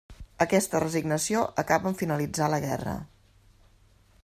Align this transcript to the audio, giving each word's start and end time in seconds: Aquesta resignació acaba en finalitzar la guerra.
Aquesta 0.45 0.79
resignació 0.83 1.43
acaba 1.63 1.91
en 1.91 1.99
finalitzar 2.01 2.49
la 2.55 2.61
guerra. 2.67 2.95